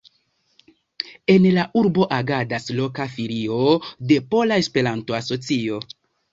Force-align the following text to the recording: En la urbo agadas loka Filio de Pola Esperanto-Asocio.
En 1.33 1.45
la 1.57 1.65
urbo 1.81 2.07
agadas 2.17 2.67
loka 2.81 3.07
Filio 3.19 3.61
de 4.15 4.21
Pola 4.35 4.61
Esperanto-Asocio. 4.67 5.81